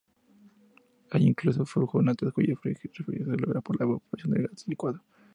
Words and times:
Hay 1.11 1.27
incluso 1.27 1.63
furgonetas 1.63 2.33
cuya 2.33 2.55
refrigeración 2.55 3.23
se 3.23 3.37
logra 3.37 3.61
por 3.61 3.79
la 3.79 3.85
evaporación 3.85 4.33
del 4.33 4.47
gas 4.47 4.67
licuado. 4.67 5.03